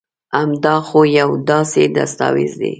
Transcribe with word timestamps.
هم 0.35 0.49
دا 0.63 0.75
خو 0.87 1.01
يو 1.19 1.29
داسي 1.49 1.83
دستاويز 1.97 2.53
دي 2.61 2.69